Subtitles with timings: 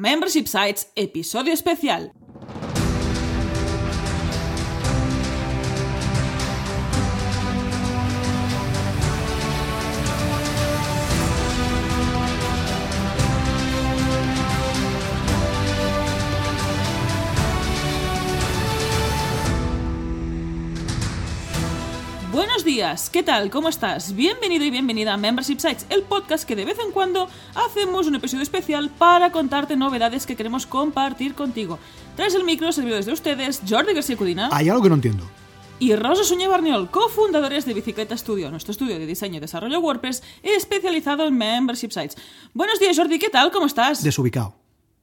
[0.00, 2.10] Membership Sites, episodio especial.
[23.12, 23.50] ¿Qué tal?
[23.50, 24.16] ¿Cómo estás?
[24.16, 28.16] Bienvenido y bienvenida a Membership Sites, el podcast que de vez en cuando hacemos un
[28.16, 31.78] episodio especial para contarte novedades que queremos compartir contigo.
[32.16, 35.24] Tras el micro, servidores de ustedes, Jordi García Cudina Hay algo que no entiendo.
[35.78, 40.24] y Rosa Suñé Barniol, cofundadores de Bicicleta Studio, nuestro estudio de diseño y desarrollo WordPress
[40.42, 42.16] especializado en Membership Sites.
[42.54, 43.52] Buenos días, Jordi, ¿qué tal?
[43.52, 44.02] ¿Cómo estás?
[44.02, 44.56] Desubicado.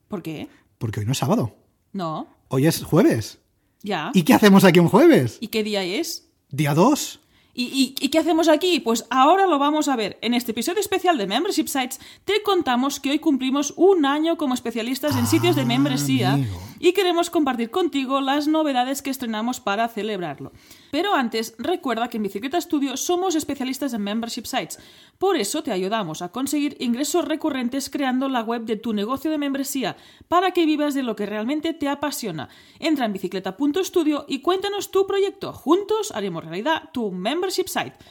[0.09, 0.49] ¿Por qué?
[0.77, 1.55] Porque hoy no es sábado.
[1.93, 3.39] No, Hoy es jueves.
[3.81, 4.11] ya.
[4.13, 5.37] ¿Y qué hacemos aquí un jueves?
[5.39, 6.29] ¿Y qué día es?
[6.49, 7.21] ¿Día 2?
[7.59, 7.63] ¿Y,
[7.99, 8.79] y, y qué hacemos aquí?
[8.79, 10.19] Pues ahora lo vamos a ver.
[10.21, 14.53] En este episodio especial de Membership Sites te contamos que hoy cumplimos un año como
[14.53, 16.61] especialistas en sitios de Ah, membresía amigo.
[16.79, 20.51] y queremos compartir contigo las novedades que estrenamos para celebrarlo.
[20.91, 24.77] Pero antes, recuerda que en Bicicleta Studio somos especialistas en Membership Sites.
[25.17, 29.39] Por eso te ayudamos a conseguir ingresos recurrentes creando la web de tu negocio de
[29.39, 32.49] membresía para que vivas de lo que realmente te apasiona.
[32.77, 35.53] Entra en bicicleta.studio y cuéntanos tu proyecto.
[35.53, 37.46] Juntos haremos realidad tu membership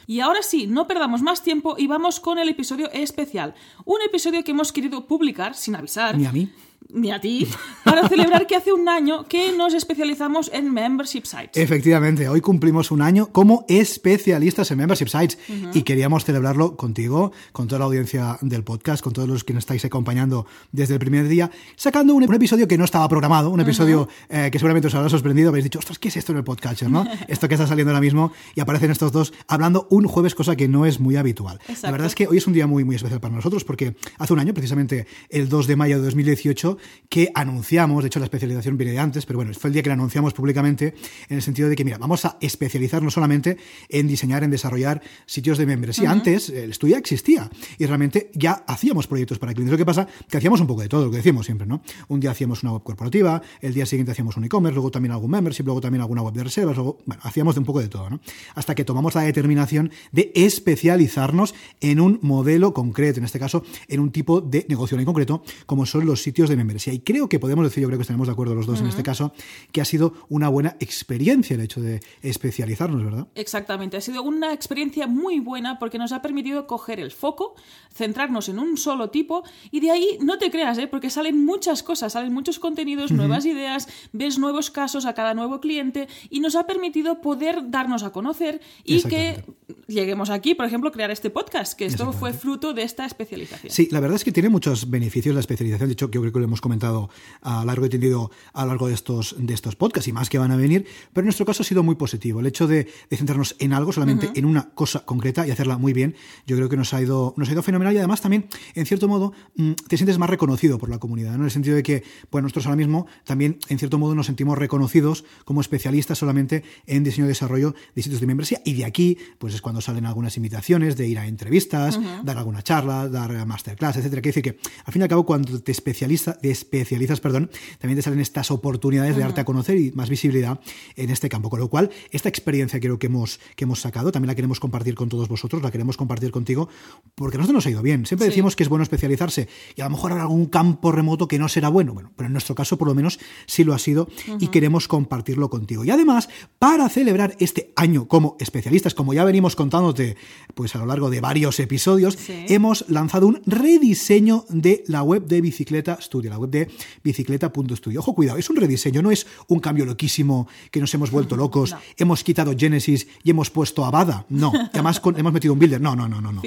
[0.05, 3.53] Y ahora sí, no perdamos más tiempo y vamos con el episodio especial.
[3.85, 6.49] Un episodio que hemos querido publicar sin avisar Ni a mí.
[6.89, 7.47] Ni a ti,
[7.83, 11.51] para celebrar que hace un año que nos especializamos en membership sites.
[11.55, 15.37] Efectivamente, hoy cumplimos un año como especialistas en Membership Sites
[15.73, 19.61] y queríamos celebrarlo contigo, con toda la audiencia del podcast, con todos los que nos
[19.61, 23.59] estáis acompañando desde el primer día, sacando un, un episodio que no estaba programado, un
[23.59, 26.43] episodio eh, que seguramente os habrá sorprendido, habéis dicho, ostras, ¿qué es esto en el
[26.43, 26.83] podcast?
[26.83, 27.05] ¿no?
[27.27, 30.67] esto que está saliendo ahora mismo y aparecen estos dos hablando un jueves, cosa que
[30.67, 31.59] no es muy habitual.
[31.81, 34.33] La verdad es que hoy es un día muy, muy especial para nosotros porque hace
[34.33, 36.76] un año, precisamente el 2 de mayo de 2018,
[37.09, 39.89] que anunciamos, de hecho la especialización viene de antes, pero bueno, fue el día que
[39.89, 40.93] la anunciamos públicamente
[41.29, 43.57] en el sentido de que, mira, vamos a especializarnos solamente
[43.89, 46.11] en diseñar, en desarrollar sitios de membresía.
[46.11, 49.71] Antes el estudio ya existía y realmente ya hacíamos proyectos para clientes.
[49.71, 51.81] Lo que pasa que hacíamos un poco de todo, lo que decimos siempre, ¿no?
[52.07, 55.31] Un día hacíamos una web corporativa, el día siguiente hacíamos un e-commerce, luego también algún
[55.31, 58.09] membership, luego también alguna web de reservas, luego, bueno, hacíamos de un poco de todo,
[58.09, 58.19] ¿no?
[58.55, 63.99] Hasta que tomamos la determinación de especializarnos en un modelo concreto, en este caso, en
[63.99, 66.93] un tipo de negocio en concreto, como son los sitios de membresía.
[66.93, 69.03] Y creo que podemos decir, yo creo que estaremos de acuerdo los dos en este
[69.03, 69.33] caso,
[69.71, 73.27] que ha sido una buena experiencia el hecho de especializarnos, ¿verdad?
[73.35, 77.55] Exactamente, ha sido una experiencia muy buena porque nos ha permitido coger el foco,
[77.93, 80.87] centrarnos en un solo tipo y de ahí no te creas, ¿eh?
[80.87, 85.59] porque salen muchas cosas, salen muchos contenidos, nuevas ideas, ves nuevos casos a cada nuevo
[85.59, 89.43] cliente y nos ha permitido poder darnos a conocer y que
[89.87, 93.71] lleguemos aquí, por ejemplo, crear este podcast, que esto fue fruto de esta especialización.
[93.71, 95.89] Sí, la verdad es que tiene muchos beneficios la especialización.
[95.89, 97.09] De hecho, yo creo que lo hemos comentado
[97.41, 100.37] a largo y tendido a lo largo de estos, de estos podcasts y más que
[100.37, 100.85] van a venir.
[101.13, 102.39] Pero en nuestro caso ha sido muy positivo.
[102.39, 105.93] El hecho de, de centrarnos en algo, solamente en una cosa concreta y hacerla muy
[105.93, 106.15] bien,
[106.45, 109.07] yo creo que nos ha ido, nos ha ido fenomenal y además también, en cierto
[109.07, 111.39] modo, mm, te sientes más reconocido por la comunidad, ¿no?
[111.39, 114.57] En el sentido de que, bueno, nosotros ahora mismo también, en cierto modo, nos sentimos
[114.57, 119.17] reconocidos como especialistas solamente en diseño y desarrollo de sitios de membresía y de aquí,
[119.37, 123.97] pues es cuando salen algunas invitaciones de ir a entrevistas, dar alguna charla, dar masterclass,
[123.97, 124.21] etcétera.
[124.21, 127.49] Quiere decir que, al fin y al cabo, cuando te especializa, te especializas, perdón,
[127.79, 130.59] también te salen estas oportunidades de darte a conocer y más visibilidad
[130.95, 131.49] en este campo.
[131.49, 134.95] Con lo cual, esta experiencia creo que hemos, que hemos sacado, también la queremos compartir
[134.95, 136.69] con todos vosotros, la queremos compartir contigo,
[137.15, 138.05] porque a nosotros nos ha ido bien.
[138.05, 138.31] Siempre Sí.
[138.31, 141.47] decimos que es bueno especializarse y a lo mejor habrá algún campo remoto que no
[141.49, 141.93] será bueno.
[141.93, 144.07] Bueno, pero en nuestro caso, por lo menos, sí lo ha sido
[144.39, 145.83] y queremos compartirlo contigo.
[145.85, 150.17] Y además, para celebrar este año como especialistas, como ya venimos contándote
[150.53, 152.45] pues a lo largo de varios episodios, Sí.
[152.49, 156.69] hemos lanzado un rediseño de la web de Bicicleta Studio, la web de
[157.03, 157.99] bicicleta.studio.
[157.99, 161.71] Ojo, cuidado, es un rediseño, no es un cambio loquísimo que nos hemos vuelto locos,
[161.71, 161.79] No.
[161.97, 164.25] hemos quitado Genesis y hemos puesto Avada.
[164.29, 165.81] No, y además con- hemos metido un builder.
[165.81, 166.31] No, no, no, no.
[166.31, 166.41] no.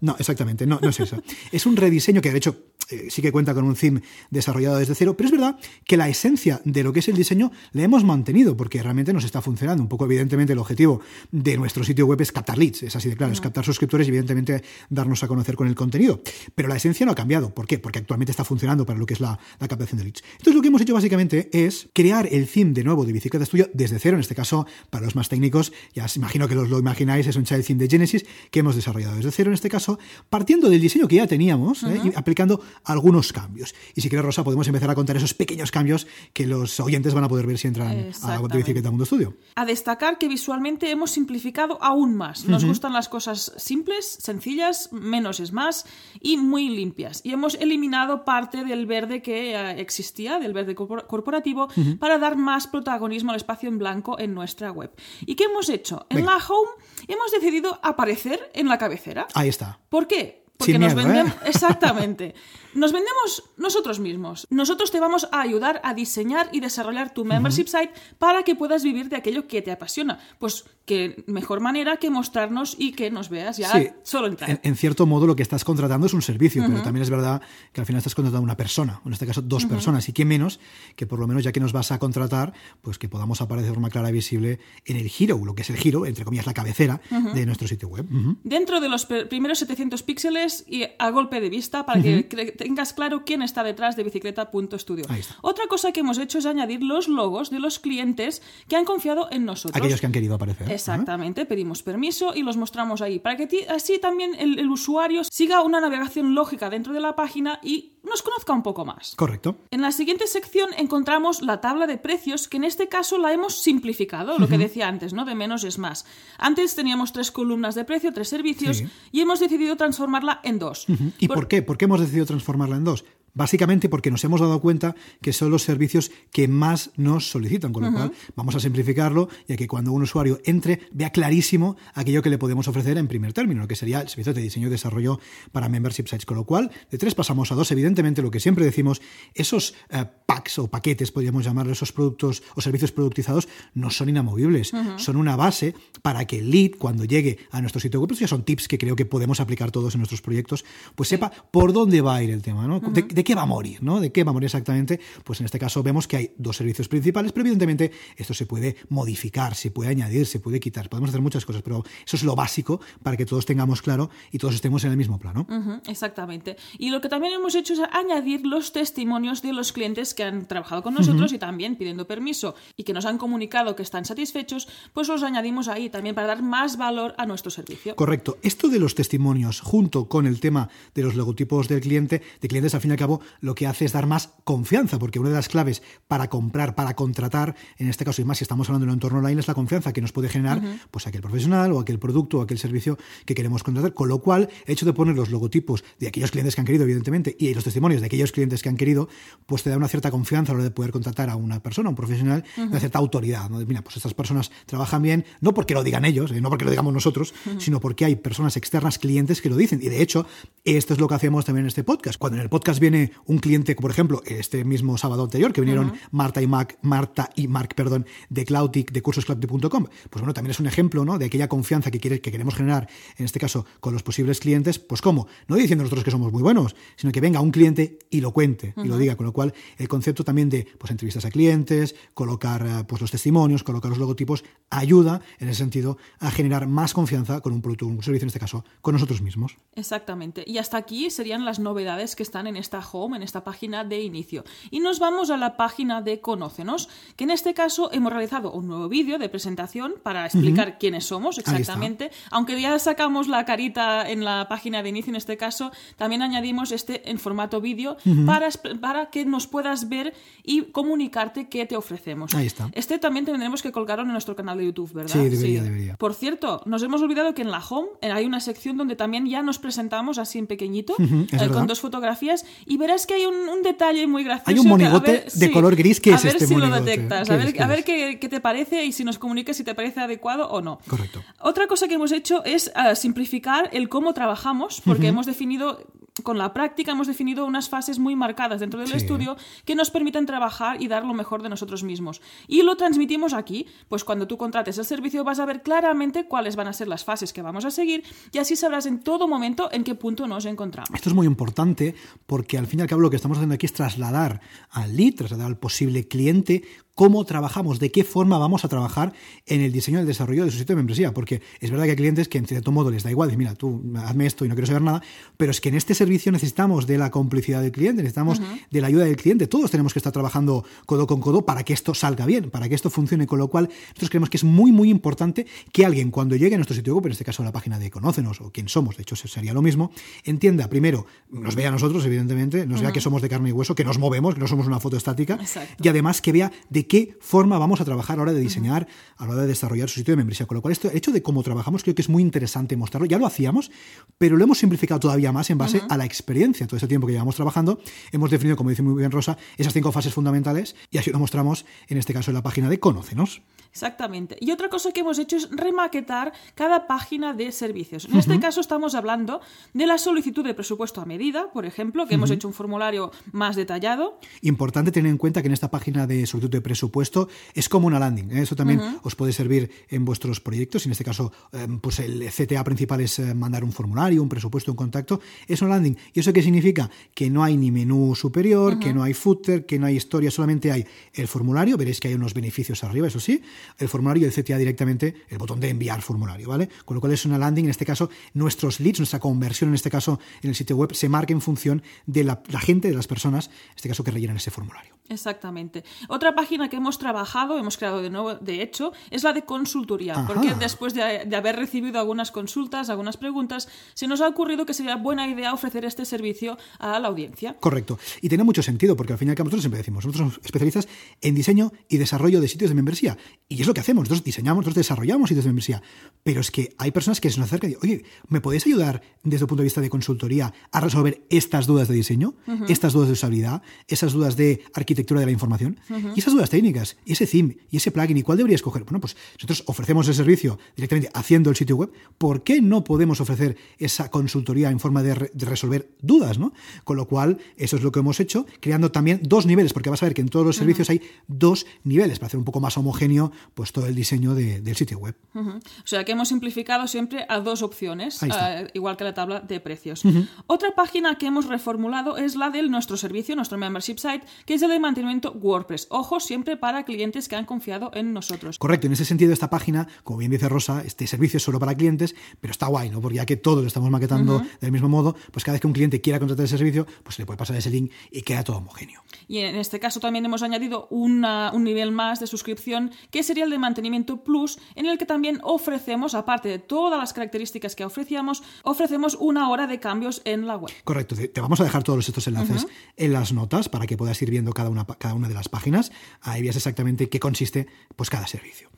[0.00, 1.22] No, exactamente, no, no es eso.
[1.52, 2.56] Es un rediseño que de hecho
[2.90, 6.08] eh, sí que cuenta con un theme desarrollado desde cero, pero es verdad que la
[6.08, 9.82] esencia de lo que es el diseño la hemos mantenido porque realmente nos está funcionando.
[9.82, 11.00] Un poco, evidentemente, el objetivo
[11.30, 14.10] de nuestro sitio web es captar leads, es así de claro, es captar suscriptores y,
[14.10, 16.22] evidentemente, darnos a conocer con el contenido.
[16.54, 17.54] Pero la esencia no ha cambiado.
[17.54, 17.78] ¿Por qué?
[17.78, 20.22] Porque actualmente está funcionando para lo que es la, la captación de leads.
[20.32, 23.70] Entonces, lo que hemos hecho básicamente es crear el theme de nuevo de Bicicleta Studio
[23.72, 26.78] desde cero, en este caso, para los más técnicos, ya os imagino que os lo
[26.78, 29.98] imagináis, es un child theme de Genesis que hemos desarrollado desde cero, en este caso,
[30.28, 32.00] partiendo del diseño que ya teníamos ¿eh?
[32.04, 33.74] y aplicando algunos cambios.
[33.94, 37.24] Y si quieres, Rosa, podemos empezar a contar esos pequeños cambios que los oyentes van
[37.24, 39.36] a poder ver si entran a la web de Bicicleta Mundo Estudio.
[39.54, 42.46] A destacar que visualmente hemos simplificado aún más.
[42.46, 45.86] Nos gustan las cosas simples, sencillas, menos es más
[46.20, 47.20] y muy limpias.
[47.24, 51.68] Y hemos eliminado parte del verde que eh, existía, del verde corporativo,
[51.98, 54.90] para dar más protagonismo al espacio en blanco en nuestra web.
[55.20, 56.06] ¿Y qué hemos hecho?
[56.08, 56.70] En la home
[57.08, 59.26] hemos decidido aparecer en la cabecera.
[59.34, 59.80] Ahí está.
[59.88, 60.44] ¿Por qué?
[60.60, 61.32] Porque nos vendemos.
[61.32, 61.36] ¿eh?
[61.46, 62.34] Exactamente.
[62.74, 64.46] Nos vendemos nosotros mismos.
[64.48, 68.84] Nosotros te vamos a ayudar a diseñar y desarrollar tu membership site para que puedas
[68.84, 70.20] vivir de aquello que te apasiona.
[70.38, 74.60] Pues qué mejor manera que mostrarnos y que nos veas ya solo entrar.
[74.62, 77.42] En, cierto modo lo que estás contratando es un servicio, pero también es verdad
[77.72, 80.24] que al final estás contratando a una persona, en este caso dos personas, y qué
[80.24, 80.60] menos
[80.96, 82.52] que por lo menos ya que nos vas a contratar,
[82.82, 85.70] pues que podamos aparecer de forma clara y visible en el giro, lo que es
[85.70, 87.00] el giro, entre comillas la cabecera
[87.34, 88.06] de nuestro sitio web.
[88.44, 92.22] Dentro de los primeros 700 píxeles y a golpe de vista para que
[92.56, 95.04] tengas claro quién está detrás de bicicleta.studio.
[95.42, 99.28] Otra cosa que hemos hecho es añadir los logos de los clientes que han confiado
[99.30, 99.76] en nosotros.
[99.76, 100.70] Aquellos que han querido aparecer.
[100.70, 105.80] Exactamente, pedimos permiso y los mostramos ahí, para que así también el, usuario siga una
[105.80, 109.14] navegación lógica dentro de la página y nos conozca un poco más.
[109.16, 109.58] Correcto.
[109.70, 113.60] En la siguiente sección encontramos la tabla de precios, que en este caso la hemos
[113.60, 115.24] simplificado, lo que decía antes, ¿no?
[115.24, 116.06] De menos es más.
[116.38, 118.82] Antes teníamos tres columnas de precio, tres servicios,
[119.12, 120.86] y hemos decidido transformarla en dos.
[121.18, 121.62] ¿Y por qué?
[121.62, 123.04] ¿Por qué hemos decidido transformarla en dos?
[123.34, 127.84] Básicamente porque nos hemos dado cuenta que son los servicios que más nos solicitan, con
[127.84, 132.22] lo cual vamos a simplificarlo y a que cuando un usuario entre vea clarísimo aquello
[132.22, 134.70] que le podemos ofrecer en primer término, lo que sería el servicio de diseño y
[134.70, 135.20] desarrollo
[135.52, 136.26] para membership sites.
[136.26, 137.70] Con lo cual, de tres pasamos a dos.
[137.72, 139.00] Evidentemente, lo que siempre decimos,
[139.34, 144.72] esos eh, packs o paquetes, podríamos llamarlo, esos productos o servicios productizados, no son inamovibles,
[144.96, 148.28] son una base para que el lead, cuando llegue a nuestro sitio web, pues ya
[148.28, 152.00] son tips que creo que podemos aplicar todos en nuestros proyectos, pues sepa por dónde
[152.00, 152.80] va a ir el tema, ¿no?
[152.80, 153.82] ¿De qué va a morir?
[153.82, 154.00] ¿no?
[154.00, 155.00] ¿De qué va a morir exactamente?
[155.24, 158.76] Pues en este caso vemos que hay dos servicios principales, pero evidentemente esto se puede
[158.88, 160.88] modificar, se puede añadir, se puede quitar.
[160.88, 164.38] Podemos hacer muchas cosas, pero eso es lo básico para que todos tengamos claro y
[164.38, 165.46] todos estemos en el mismo plano.
[165.86, 166.56] exactamente.
[166.78, 170.46] Y lo que también hemos hecho es añadir los testimonios de los clientes que han
[170.46, 174.68] trabajado con nosotros y también pidiendo permiso y que nos han comunicado que están satisfechos,
[174.92, 177.96] pues los añadimos ahí también para dar más valor a nuestro servicio.
[177.96, 178.38] Correcto.
[178.42, 182.74] Esto de los testimonios junto con el tema de los logotipos del cliente, de clientes
[182.74, 183.09] al fin y al cabo
[183.40, 186.94] lo que hace es dar más confianza, porque una de las claves para comprar, para
[186.94, 189.54] contratar, en este caso y más si estamos hablando de un entorno online, es la
[189.54, 193.34] confianza que nos puede generar pues aquel profesional o aquel producto o aquel servicio que
[193.34, 193.94] queremos contratar.
[193.94, 196.84] Con lo cual, el hecho de poner los logotipos de aquellos clientes que han querido,
[196.84, 199.08] evidentemente, y los testimonios de aquellos clientes que han querido,
[199.46, 201.88] pues te da una cierta confianza a la hora de poder contratar a una persona,
[201.88, 203.48] a un profesional, una cierta autoridad.
[203.50, 203.58] ¿no?
[203.58, 206.70] Mira, pues estas personas trabajan bien, no porque lo digan ellos, eh, no porque lo
[206.70, 209.80] digamos nosotros, sino porque hay personas externas, clientes que lo dicen.
[209.82, 210.26] Y de hecho,
[210.64, 212.18] esto es lo que hacemos también en este podcast.
[212.18, 215.92] Cuando en el podcast viene un cliente, por ejemplo, este mismo sábado anterior, que vinieron
[216.10, 220.60] Marta y Mac, Marta y Mark, perdón, de Cloudic, de cursoscloud.com, pues bueno, también es
[220.60, 221.18] un ejemplo, ¿no?
[221.18, 224.78] De aquella confianza que, quiere, que queremos generar, en este caso, con los posibles clientes,
[224.78, 228.20] pues cómo, no diciendo nosotros que somos muy buenos, sino que venga un cliente y
[228.20, 231.30] lo cuente y lo diga, con lo cual el concepto también de pues entrevistas a
[231.30, 236.66] clientes, colocar eh, pues los testimonios, colocar los logotipos, ayuda en ese sentido a generar
[236.66, 239.56] más confianza con un producto, un servicio en este caso, con nosotros mismos.
[239.74, 240.44] Exactamente.
[240.46, 244.02] Y hasta aquí serían las novedades que están en esta home, en esta página de
[244.02, 244.44] inicio.
[244.70, 248.66] Y nos vamos a la página de Conócenos, que en este caso hemos realizado un
[248.68, 252.10] nuevo vídeo de presentación para explicar quiénes somos exactamente.
[252.30, 256.72] Aunque ya sacamos la carita en la página de inicio en este caso, también añadimos
[256.72, 258.48] este en formato vídeo para,
[258.80, 262.34] para que nos puedas ver y comunicarte qué te ofrecemos.
[262.34, 262.70] Ahí está.
[262.72, 265.12] Este también tendremos que colgarlo en nuestro canal de YouTube, ¿verdad?
[265.12, 265.96] Sí, debería, debería.
[265.96, 269.42] Por cierto, nos hemos olvidado que en la home hay una sección donde también ya
[269.42, 274.06] nos presentamos así en pequeñito, eh, con dos fotografías, y verás que hay un, detalle
[274.08, 274.50] muy gracioso.
[274.50, 276.80] Hay un monigote de color gris que a es ver este si monigote.
[276.80, 279.62] lo detectas, a ver, a ver qué, qué, te parece y si nos comunicas si
[279.62, 280.80] te parece adecuado o no.
[280.88, 281.22] Correcto.
[281.40, 285.86] Otra cosa que hemos hecho es uh, simplificar el cómo trabajamos, porque hemos definido
[286.22, 288.96] con la práctica hemos definido unas fases muy marcadas dentro del Sí.
[288.96, 292.20] estudio que nos permiten trabajar y dar lo mejor de nosotros mismos.
[292.48, 296.56] Y lo transmitimos aquí, pues cuando tú contrates el servicio vas a ver claramente cuáles
[296.56, 299.68] van a ser las fases que vamos a seguir y así sabrás en todo momento
[299.72, 300.90] en qué punto nos encontramos.
[300.94, 301.94] Esto es muy importante
[302.26, 305.14] porque al fin y al cabo lo que estamos haciendo aquí es trasladar al lead,
[305.14, 306.62] trasladar al posible cliente
[307.00, 309.14] cómo trabajamos, de qué forma vamos a trabajar
[309.46, 311.92] en el diseño y el desarrollo de su sitio de membresía, porque es verdad que
[311.92, 314.54] hay clientes que en cierto modo les da igual, mira, tú hazme esto y no
[314.54, 315.02] quiero saber nada,
[315.38, 318.88] pero es que en este servicio necesitamos de la complicidad del cliente, necesitamos de la
[318.88, 322.26] ayuda del cliente, todos tenemos que estar trabajando codo con codo para que esto salga
[322.26, 325.46] bien, para que esto funcione, con lo cual nosotros creemos que es muy, muy importante
[325.72, 327.90] que alguien cuando llegue a nuestro sitio web, en este caso a la página de
[327.90, 329.90] Conócenos o quién somos, de hecho sería lo mismo,
[330.24, 333.74] entienda primero, nos vea a nosotros, evidentemente, nos vea que somos de carne y hueso,
[333.74, 335.38] que nos movemos, que no somos una foto estática,
[335.82, 338.88] y además que vea de qué forma vamos a trabajar a la hora de diseñar,
[339.16, 340.46] a la hora de desarrollar su sitio de membresía.
[340.46, 343.06] Con lo cual, esto, el hecho de cómo trabajamos creo que es muy interesante mostrarlo.
[343.06, 343.70] Ya lo hacíamos,
[344.18, 346.66] pero lo hemos simplificado todavía más en base a la experiencia.
[346.66, 347.78] Todo este tiempo que llevamos trabajando,
[348.10, 351.64] hemos definido, como dice muy bien Rosa, esas cinco fases fundamentales y así lo mostramos
[351.86, 353.40] en este caso en la página de Conócenos.
[353.72, 354.36] Exactamente.
[354.40, 358.06] Y otra cosa que hemos hecho es remaquetar cada página de servicios.
[358.06, 359.40] En este caso estamos hablando
[359.74, 363.54] de la solicitud de presupuesto a medida, por ejemplo, que hemos hecho un formulario más
[363.54, 364.18] detallado.
[364.42, 368.00] Importante tener en cuenta que en esta página de solicitud de presupuesto es como una
[368.00, 368.32] landing.
[368.32, 368.42] ¿eh?
[368.42, 370.86] Eso también os puede servir en vuestros proyectos.
[370.86, 374.72] En este caso, em, pues el CTA principal es eh, mandar un formulario, un presupuesto,
[374.72, 375.20] un contacto.
[375.46, 375.96] Es una landing.
[376.12, 376.90] ¿Y eso qué significa?
[377.14, 380.72] Que no hay ni menú superior, que no hay footer, que no hay historia, solamente
[380.72, 380.84] hay
[381.14, 381.76] el formulario.
[381.76, 383.40] Veréis que hay unos beneficios arriba, eso sí
[383.78, 386.68] el formulario y el CTA directamente el botón de enviar formulario, ¿vale?
[386.84, 389.90] Con lo cual es una landing, en este caso, nuestros leads, nuestra conversión, en este
[389.90, 393.48] caso, en el sitio web, se marca en función de la, gente, de las personas,
[393.48, 394.94] en este caso, que rellenan ese formulario.
[395.08, 395.84] Exactamente.
[396.08, 400.24] Otra página que hemos trabajado, hemos creado de nuevo, de hecho, es la de consultoría,
[400.26, 404.74] porque después de, de, haber recibido algunas consultas, algunas preguntas, se nos ha ocurrido que
[404.74, 407.56] sería buena idea ofrecer este servicio a la audiencia.
[407.58, 407.98] Correcto.
[408.22, 410.88] Y tiene mucho sentido, porque al final que nosotros siempre decimos, nosotros somos especialistas
[411.20, 413.18] en diseño y desarrollo de sitios de membresía.
[413.52, 415.82] Y es lo que hacemos, nosotros diseñamos, nosotros desarrollamos sitios de membresía.
[416.22, 419.02] Pero es que hay personas que se nos acercan y dicen, oye, ¿me podéis ayudar
[419.24, 422.34] desde el punto de vista de consultoría a resolver estas dudas de diseño,
[422.68, 425.80] estas dudas de usabilidad, esas dudas de arquitectura de la información
[426.14, 428.84] y esas dudas técnicas, y ese theme y ese plugin, ¿y cuál debería escoger?
[428.84, 431.90] Bueno, pues nosotros ofrecemos el servicio directamente haciendo el sitio web.
[432.18, 436.38] ¿Por qué no podemos ofrecer esa consultoría en forma de, resolver dudas?
[436.38, 436.52] ¿no?
[436.84, 440.04] Con lo cual, eso es lo que hemos hecho, creando también dos niveles, porque vas
[440.04, 442.78] a ver que en todos los servicios hay dos niveles para hacer un poco más
[442.78, 445.16] homogéneo pues todo el diseño del sitio web.
[445.34, 449.60] O sea que hemos simplificado siempre a dos opciones, eh, igual que la tabla de
[449.60, 450.02] precios.
[450.46, 454.62] Otra página que hemos reformulado es la de nuestro servicio, nuestro membership site, que es
[454.62, 455.86] el de mantenimiento WordPress.
[455.90, 458.58] Ojo, siempre para clientes que han confiado en nosotros.
[458.58, 461.74] Correcto, en ese sentido esta página, como bien dice Rosa, este servicio es solo para
[461.74, 463.00] clientes, pero está guay, ¿no?
[463.00, 465.72] Porque ya que todos lo estamos maquetando del mismo modo, pues cada vez que un
[465.72, 468.58] cliente quiera contratar ese servicio, pues se le puede pasar ese link y queda todo
[468.58, 469.02] homogéneo.
[469.28, 471.20] Y en este caso también hemos añadido un
[471.64, 476.14] nivel más de suscripción, que sería el de mantenimiento plus, en el que también ofrecemos,
[476.14, 480.72] aparte de todas las características que ofrecíamos, ofrecemos una hora de cambios en la web.
[480.84, 484.30] Correcto, te vamos a dejar todos estos enlaces en las notas para que puedas ir
[484.30, 485.92] viendo cada una, cada una de las páginas.
[486.20, 488.70] Ahí veas exactamente qué consiste pues, cada servicio.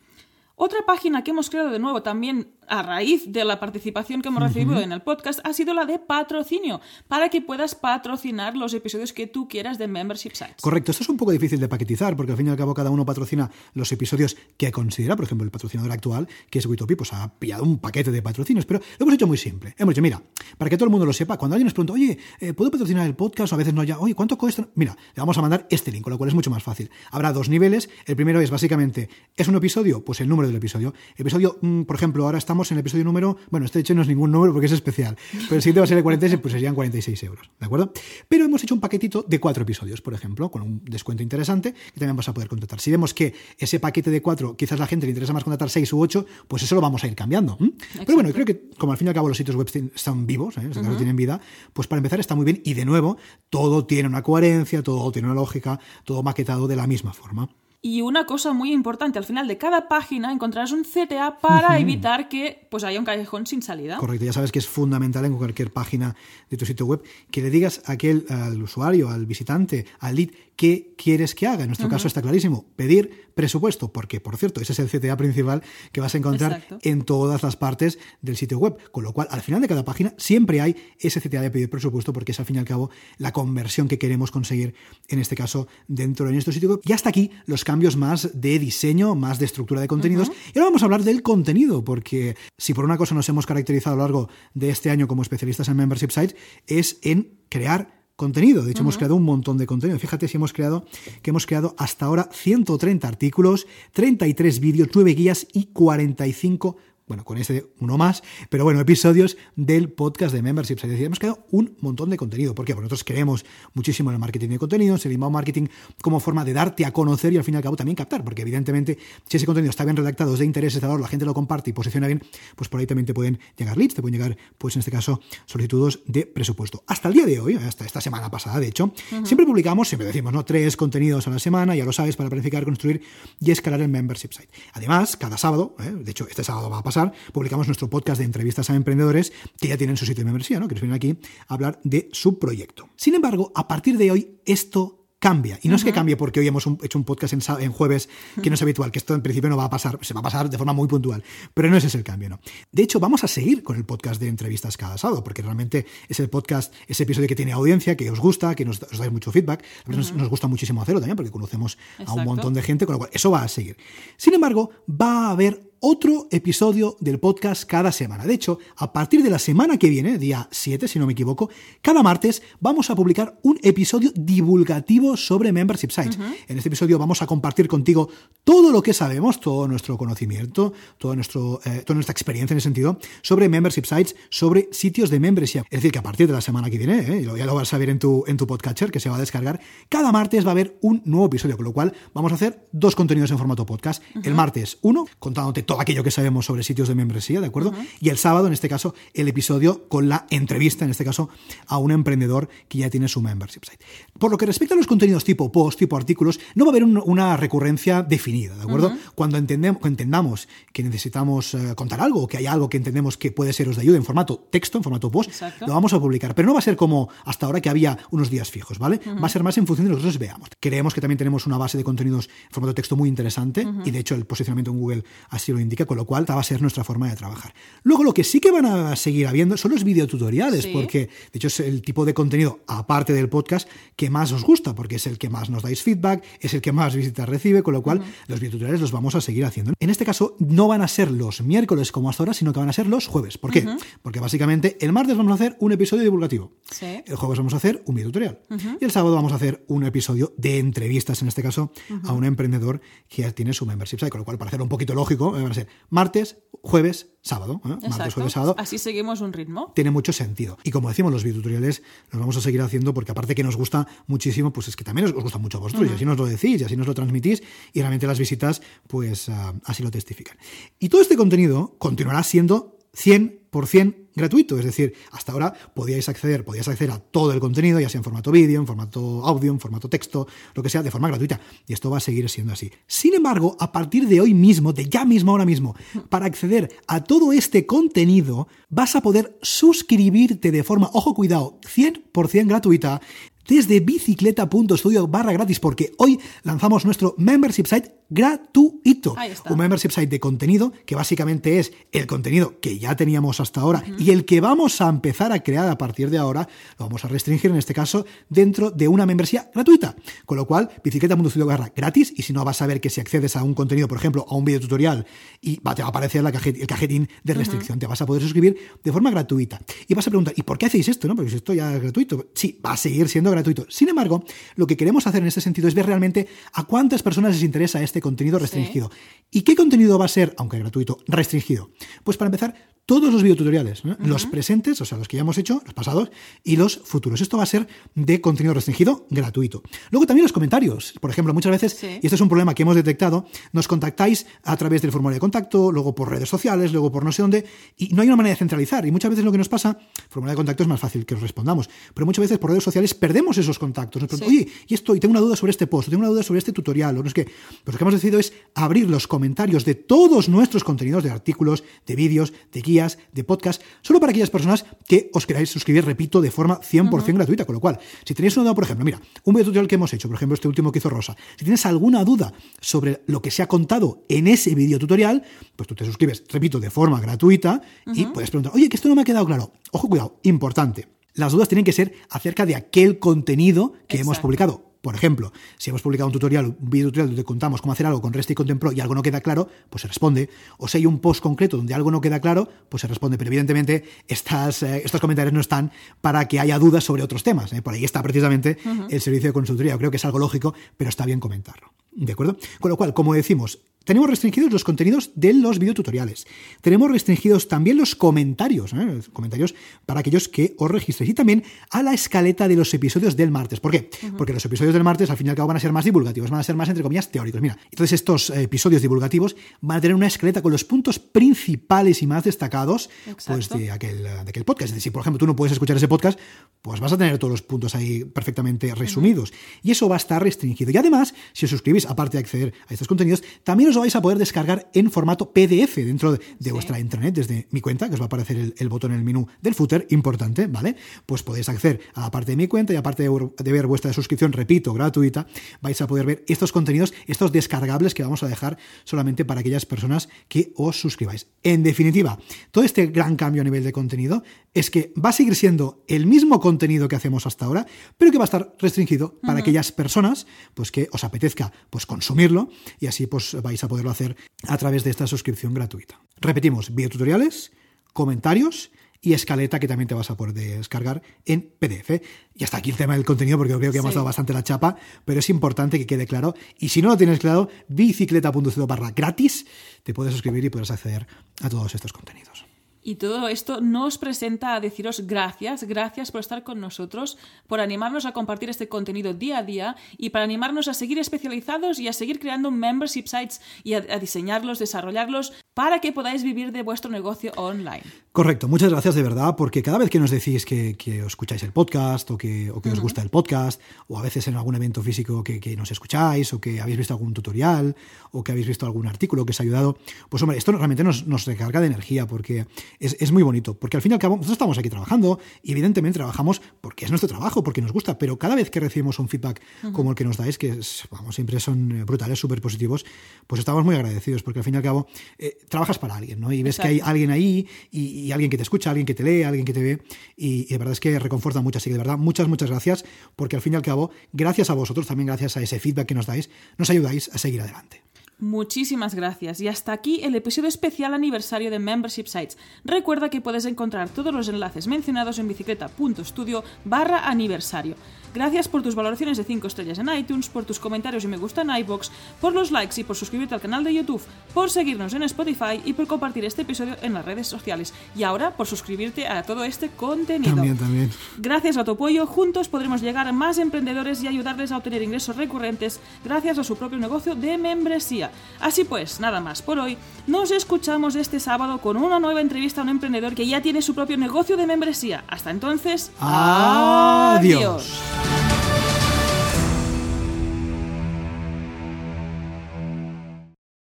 [0.64, 4.44] Otra página que hemos creado de nuevo también a raíz de la participación que hemos
[4.44, 9.12] recibido en el podcast ha sido la de patrocinio, para que puedas patrocinar los episodios
[9.12, 10.62] que tú quieras de Membership Sites.
[10.62, 12.90] Correcto, esto es un poco difícil de paquetizar, porque al fin y al cabo cada
[12.90, 17.12] uno patrocina los episodios que considera, por ejemplo, el patrocinador actual, que es Witopi, pues
[17.12, 19.74] ha pillado un paquete de patrocinios, pero lo hemos hecho muy simple.
[19.76, 20.22] Hemos dicho, mira,
[20.56, 23.04] para que todo el mundo lo sepa, cuando alguien nos pregunta, oye, eh, ¿puedo patrocinar
[23.04, 23.52] el podcast?
[23.52, 24.68] O a veces no ya, oye, ¿cuánto cuesta?
[24.76, 26.88] Mira, le vamos a mandar este link, con lo cual es mucho más fácil.
[27.10, 27.90] Habrá dos niveles.
[28.06, 30.04] El primero es básicamente, ¿es un episodio?
[30.04, 30.94] Pues el número del episodio.
[31.16, 34.08] Episodio, mm, por ejemplo, ahora estamos en el episodio número, bueno, este hecho no es
[34.08, 36.74] ningún número porque es especial, pero el siguiente va a ser el 46, pues serían
[36.74, 37.92] 46 euros, ¿de acuerdo?
[38.28, 41.98] Pero hemos hecho un paquetito de cuatro episodios, por ejemplo, con un descuento interesante que
[41.98, 42.80] también vas a poder contratar.
[42.80, 45.92] Si vemos que ese paquete de cuatro, quizás la gente le interesa más contratar seis
[45.92, 47.58] u ocho, pues eso lo vamos a ir cambiando.
[47.94, 50.58] Pero bueno, creo que como al fin y al cabo los sitios web están vivos,
[50.58, 50.70] ¿eh?
[50.96, 51.40] tienen vida,
[51.72, 53.16] pues para empezar está muy bien y de nuevo,
[53.50, 57.48] todo tiene una coherencia, todo tiene una lógica, todo maquetado de la misma forma.
[57.84, 62.28] Y una cosa muy importante, al final de cada página encontrarás un CTA para evitar
[62.28, 63.96] que pues, haya un callejón sin salida.
[63.96, 66.14] Correcto, ya sabes que es fundamental en cualquier página
[66.48, 70.30] de tu sitio web que le digas a aquel, al usuario, al visitante, al lead,
[70.54, 71.62] qué quieres que haga.
[71.62, 75.62] En nuestro caso está clarísimo, pedir presupuesto, porque por cierto, ese es el CTA principal
[75.90, 78.76] que vas a encontrar en todas las partes del sitio web.
[78.92, 82.12] Con lo cual, al final de cada página siempre hay ese CTA de pedir presupuesto,
[82.12, 84.74] porque es al fin y al cabo la conversión que queremos conseguir,
[85.08, 86.80] en este caso, dentro de nuestro sitio web.
[86.84, 90.30] Y hasta aquí los cambios más de diseño, más de estructura de contenidos.
[90.54, 93.94] Y ahora vamos a hablar del contenido, porque si por una cosa nos hemos caracterizado
[93.94, 96.36] a lo largo de este año como especialistas en membership sites,
[96.66, 98.62] es en crear contenido.
[98.62, 99.98] De hecho, hemos creado un montón de contenido.
[99.98, 100.84] Fíjate si hemos creado
[101.22, 107.38] que hemos creado hasta ahora 130 artículos, 33 vídeos, 9 guías y 45 bueno, con
[107.38, 110.86] ese uno más, pero bueno, episodios del podcast de Membership Site.
[110.86, 112.54] Es decir, hemos creado un montón de contenido.
[112.54, 112.74] ¿Por qué?
[112.74, 113.44] Porque nosotros creemos
[113.74, 115.66] muchísimo en el marketing de contenidos, el inbound marketing
[116.00, 118.42] como forma de darte a conocer y al fin y al cabo también captar, porque
[118.42, 121.24] evidentemente si ese contenido está bien redactado, es de interés, es de valor, la gente
[121.24, 122.22] lo comparte y posiciona bien,
[122.56, 125.20] pues por ahí también te pueden llegar leads, te pueden llegar, pues en este caso,
[125.46, 126.84] solicitudes de presupuesto.
[126.86, 128.92] Hasta el día de hoy, hasta esta semana pasada, de hecho,
[129.24, 130.44] siempre publicamos, siempre decimos, ¿no?
[130.44, 133.02] Tres contenidos a la semana, ya lo sabes, para planificar, construir
[133.40, 134.48] y escalar el membership site.
[134.74, 135.90] Además, cada sábado, ¿eh?
[135.90, 137.01] de hecho, este sábado va a pasar,
[137.32, 140.68] publicamos nuestro podcast de entrevistas a emprendedores que ya tienen su sitio de membresía, ¿no?
[140.68, 141.18] que nos vienen aquí
[141.48, 142.88] a hablar de su proyecto.
[142.96, 145.56] Sin embargo, a partir de hoy, esto cambia.
[145.62, 148.08] Y no es que cambie porque hoy hemos hecho un podcast en, jueves
[148.42, 150.22] que no es habitual, que esto en principio no va a pasar, se va a
[150.22, 151.22] pasar de forma muy puntual.
[151.54, 152.40] Pero no ese es el cambio, ¿no?
[152.72, 156.18] De hecho, vamos a seguir con el podcast de entrevistas cada sábado, porque realmente es
[156.18, 159.64] el podcast, ese episodio que tiene audiencia, que os gusta, que nos, dais mucho feedback.
[159.86, 163.10] nos, gusta muchísimo hacerlo también, porque conocemos a un montón de gente, con lo cual
[163.12, 163.76] eso va a seguir.
[164.16, 168.24] Sin embargo, va a haber otro episodio del podcast cada semana.
[168.24, 171.50] De hecho, a partir de la semana que viene, día 7 si no me equivoco,
[171.82, 176.18] cada martes vamos a publicar un episodio divulgativo sobre Membership Sites.
[176.46, 178.08] En este episodio vamos a compartir contigo
[178.44, 182.66] todo lo que sabemos, todo nuestro conocimiento, todo nuestro, eh, toda nuestra experiencia en ese
[182.66, 185.64] sentido sobre Membership Sites, sobre sitios de membresía.
[185.64, 187.78] Es decir, que a partir de la semana que viene, eh, ya lo vas a
[187.78, 190.52] ver en tu, en tu podcatcher que se va a descargar, cada martes va a
[190.52, 194.00] haber un nuevo episodio, con lo cual vamos a hacer dos contenidos en formato podcast.
[194.22, 197.72] El martes uno, contándote todo aquello que sabemos sobre sitios de membresía, ¿de acuerdo?
[198.00, 201.28] Y el sábado, en este caso, el episodio con la entrevista, en este caso,
[201.66, 203.84] a un emprendedor que ya tiene su membership site.
[204.18, 206.84] Por lo que respecta a los contenidos tipo post, tipo artículos, no va a haber
[206.84, 208.92] una recurrencia definida, ¿de acuerdo?
[209.14, 213.32] Cuando entendemos, entendamos que necesitamos eh, contar algo, o que hay algo que entendemos que
[213.32, 216.34] puede seros de ayuda en formato texto, en formato post, lo vamos a publicar.
[216.34, 219.00] Pero no va a ser como hasta ahora que había unos días fijos, ¿vale?
[219.22, 220.48] Va a ser más en función de lo que nosotros veamos.
[220.60, 223.98] Creemos que también tenemos una base de contenidos en formato texto muy interesante y de
[223.98, 226.84] hecho el posicionamiento en Google así lo indica, con lo cual va a ser nuestra
[226.84, 227.54] forma de trabajar.
[227.82, 231.48] Luego lo que sí que van a seguir habiendo son los videotutoriales, porque de hecho
[231.48, 235.18] es el tipo de contenido, aparte del podcast, que más os gusta, porque es el
[235.18, 238.40] que más nos dais feedback, es el que más visitas recibe, con lo cual los
[238.40, 239.72] videotutoriales los vamos a seguir haciendo.
[239.80, 242.68] En este caso no van a ser los miércoles como hasta ahora, sino que van
[242.68, 243.38] a ser los jueves.
[243.38, 243.66] ¿Por qué?
[244.02, 247.82] Porque básicamente el martes vamos a hacer un episodio divulgativo, el jueves vamos a hacer
[247.86, 248.40] un videotutorial
[248.80, 251.72] y el sábado vamos a hacer un episodio de entrevistas, en este caso,
[252.04, 254.68] a un emprendedor que ya tiene su membership site, con lo cual para hacerlo un
[254.68, 257.60] poquito lógico, van a ser martes, jueves, sábado.
[257.64, 257.88] ¿eh?
[257.88, 258.54] Martes, jueves, sábado.
[258.58, 259.72] Así seguimos un ritmo.
[259.74, 260.58] Tiene mucho sentido.
[260.64, 263.86] Y como decimos, los videotutoriales los vamos a seguir haciendo porque aparte que nos gusta
[264.06, 266.60] muchísimo, pues es que también os gusta mucho a vosotros y así nos lo decís
[266.60, 270.36] y así nos lo transmitís y realmente las visitas pues ah, así lo testifican.
[270.78, 276.68] Y todo este contenido continuará siendo 100% gratuito, es decir, hasta ahora podíais acceder, podías
[276.68, 279.88] acceder a todo el contenido, ya sea en formato vídeo, en formato audio, en formato
[279.88, 282.70] texto, lo que sea, de forma gratuita, y esto va a seguir siendo así.
[282.86, 285.74] Sin embargo, a partir de hoy mismo, de ya mismo, ahora mismo,
[286.08, 292.48] para acceder a todo este contenido, vas a poder suscribirte de forma, ojo cuidado, 100%
[292.48, 293.00] gratuita
[293.48, 299.14] desde bicicleta.studio barra gratis, porque hoy lanzamos nuestro membership site gratuito.
[299.48, 303.82] Un membership site de contenido que básicamente es el contenido que ya teníamos hasta ahora
[303.98, 306.46] y el que vamos a empezar a crear a partir de ahora,
[306.78, 309.96] lo vamos a restringir en este caso dentro de una membresía gratuita.
[310.26, 313.34] Con lo cual, bicicleta.studio barra gratis y si no vas a ver que si accedes
[313.36, 315.06] a un contenido, por ejemplo, a un video tutorial
[315.40, 318.22] y va, te va a aparecer la el cajetín de restricción, te vas a poder
[318.22, 319.60] suscribir de forma gratuita.
[319.88, 321.08] Y vas a preguntar, ¿y por qué hacéis esto?
[321.08, 321.16] No?
[321.16, 322.26] Porque esto ya es gratuito.
[322.34, 323.66] Sí, va a seguir siendo gratuito.
[323.68, 324.24] Sin embargo,
[324.56, 327.82] lo que queremos hacer en este sentido es ver realmente a cuántas personas les interesa
[327.82, 328.90] este contenido restringido.
[329.30, 331.70] ¿Y qué contenido va a ser, aunque gratuito, restringido?
[332.04, 335.62] Pues para empezar, todos los videotutoriales, los presentes, o sea, los que ya hemos hecho,
[335.64, 336.10] los pasados,
[336.42, 337.20] y los futuros.
[337.20, 339.62] Esto va a ser de contenido restringido gratuito.
[339.90, 340.94] Luego también los comentarios.
[341.00, 344.56] Por ejemplo, muchas veces, y este es un problema que hemos detectado, nos contactáis a
[344.56, 347.44] través del formulario de contacto, luego por redes sociales, luego por no sé dónde,
[347.76, 348.84] y no hay una manera de centralizar.
[348.84, 351.20] Y muchas veces lo que nos pasa, formulario de contacto es más fácil que os
[351.20, 354.02] respondamos, pero muchas veces por redes sociales perdemos esos contactos.
[354.02, 356.22] Nos preguntan, oye, y esto, y tengo una duda sobre este post, tengo una duda
[356.22, 357.24] sobre este tutorial, o no es que.
[357.64, 361.62] Pues lo que hemos decidido es abrir los comentarios de todos nuestros contenidos de artículos,
[361.86, 362.71] de vídeos, de guías,
[363.12, 367.44] de podcast, solo para aquellas personas que os queráis suscribir, repito, de forma 100% gratuita.
[367.44, 369.92] Con lo cual, si tenéis una duda, por ejemplo, mira, un video tutorial que hemos
[369.92, 373.30] hecho, por ejemplo, este último que hizo Rosa, si tienes alguna duda sobre lo que
[373.30, 375.22] se ha contado en ese video tutorial,
[375.56, 377.60] pues tú te suscribes, repito, de forma gratuita
[377.92, 379.52] y puedes preguntar, oye, que esto no me ha quedado claro.
[379.72, 380.88] Ojo, cuidado, importante.
[381.14, 385.70] Las dudas tienen que ser acerca de aquel contenido que hemos publicado por ejemplo, si
[385.70, 388.34] hemos publicado un tutorial, un video tutorial donde contamos cómo hacer algo con REST y
[388.34, 390.28] Contemplo y algo no queda claro, pues se responde.
[390.58, 393.16] O si hay un post concreto donde algo no queda claro, pues se responde.
[393.16, 397.52] Pero evidentemente estas, eh, estos comentarios no están para que haya dudas sobre otros temas.
[397.52, 397.62] ¿eh?
[397.62, 398.58] Por ahí está precisamente
[398.90, 399.72] el servicio de consultoría.
[399.72, 401.72] Yo creo que es algo lógico, pero está bien comentarlo.
[401.92, 402.36] ¿De acuerdo?
[402.58, 406.26] Con lo cual, como decimos, tenemos restringidos los contenidos de los videotutoriales.
[406.60, 409.00] Tenemos restringidos también los comentarios, ¿eh?
[409.12, 409.54] comentarios
[409.86, 411.10] para aquellos que os registréis.
[411.10, 413.60] Y también a la escaleta de los episodios del martes.
[413.60, 413.90] ¿Por qué?
[414.16, 416.30] Porque los episodios del martes al fin y al cabo van a ser más divulgativos,
[416.30, 417.40] van a ser más, entre comillas, teóricos.
[417.40, 422.02] Mira, entonces estos eh, episodios divulgativos van a tener una escaleta con los puntos principales
[422.02, 422.90] y más destacados
[423.26, 424.70] pues, de, aquel, de aquel podcast.
[424.70, 426.18] Es decir, si por ejemplo tú no puedes escuchar ese podcast,
[426.60, 429.32] pues vas a tener todos los puntos ahí perfectamente resumidos.
[429.62, 430.70] Y eso va a estar restringido.
[430.70, 434.02] Y además, si os suscribís, aparte de acceder a estos contenidos, también os vais a
[434.02, 438.04] poder descargar en formato PDF dentro de, vuestra intranet, desde mi cuenta, que os va
[438.04, 440.76] a aparecer el, botón en el menú del footer, importante, ¿vale?
[441.06, 444.32] Pues podéis acceder a la parte de mi cuenta y aparte de, ver vuestra suscripción,
[444.32, 445.26] repito, gratuita,
[445.60, 449.66] vais a poder ver estos contenidos, estos descargables que vamos a dejar solamente para aquellas
[449.66, 451.26] personas que os suscribáis.
[451.42, 452.18] En definitiva,
[452.50, 454.22] todo este gran cambio a nivel de contenido
[454.54, 458.18] es que va a seguir siendo el mismo contenido que hacemos hasta ahora, pero que
[458.18, 463.06] va a estar restringido para aquellas personas pues que os apetezca pues consumirlo y así
[463.06, 464.16] pues vais a poderlo hacer
[464.48, 466.00] a través de esta suscripción gratuita.
[466.20, 467.52] Repetimos, videotutoriales,
[467.92, 468.70] comentarios
[469.00, 472.00] y escaleta que también te vas a poder descargar en PDF.
[472.34, 474.76] Y hasta aquí el tema del contenido porque creo que hemos dado bastante la chapa,
[475.04, 476.34] pero es importante que quede claro.
[476.58, 479.44] Y si no lo tienes claro, bicicleta.co barra gratis,
[479.82, 481.06] te puedes suscribir y podrás acceder
[481.42, 482.51] a todos estos contenidos.
[482.82, 487.16] Y todo esto nos presenta a deciros gracias, gracias por estar con nosotros,
[487.46, 491.78] por animarnos a compartir este contenido día a día y para animarnos a seguir especializados
[491.78, 496.62] y a seguir creando membership sites y a, diseñarlos, desarrollarlos para que podáis vivir de
[496.62, 497.82] vuestro negocio online.
[498.12, 501.52] Correcto, muchas gracias de verdad, porque cada vez que nos decís que, os escucháis el
[501.52, 505.56] podcast o que, os gusta el podcast, o a veces en algún evento físico que,
[505.56, 507.74] nos escucháis, o que habéis visto algún tutorial,
[508.10, 511.06] o que habéis visto algún artículo que os ha ayudado, pues hombre, esto realmente nos,
[511.06, 512.46] nos recarga de energía, porque
[512.78, 515.98] es, muy bonito, porque al fin y al cabo nosotros estamos aquí trabajando y evidentemente
[515.98, 519.42] trabajamos porque es nuestro trabajo, porque nos gusta, pero cada vez que recibimos un feedback
[519.72, 520.60] como el que nos dais, que
[520.90, 522.84] vamos, siempre son eh, brutales, súper positivos,
[523.26, 524.86] pues estamos muy agradecidos, porque al fin y al cabo
[525.18, 526.32] eh, trabajas para alguien, ¿no?
[526.32, 529.22] Y ves que hay alguien ahí y, alguien que te escucha, alguien que te lee,
[529.22, 529.82] alguien que te ve,
[530.16, 532.84] y, de verdad es que reconforta mucho, así que de verdad muchas, muchas gracias,
[533.16, 535.94] porque al fin y al cabo, gracias a vosotros, también gracias a ese feedback que
[535.94, 537.82] nos dais, nos ayudáis a seguir adelante.
[538.22, 539.40] Muchísimas gracias.
[539.40, 542.38] Y hasta aquí el episodio especial aniversario de Membership Sites.
[542.64, 547.74] Recuerda que puedes encontrar todos los enlaces mencionados en bicicleta.studio barra aniversario.
[548.14, 551.42] Gracias por tus valoraciones de 5 estrellas en iTunes, por tus comentarios y me gusta
[551.42, 554.02] en iBox, por los likes y por suscribirte al canal de YouTube,
[554.34, 557.72] por seguirnos en Spotify y por compartir este episodio en las redes sociales.
[557.96, 560.34] Y ahora por suscribirte a todo este contenido.
[560.34, 560.90] También, también.
[561.18, 565.16] Gracias a tu apoyo, juntos podremos llegar a más emprendedores y ayudarles a obtener ingresos
[565.16, 568.10] recurrentes gracias a su propio negocio de membresía.
[568.40, 569.76] Así pues, nada más por hoy.
[570.06, 573.74] Nos escuchamos este sábado con una nueva entrevista a un emprendedor que ya tiene su
[573.74, 575.04] propio negocio de membresía.
[575.08, 577.70] Hasta entonces, adiós.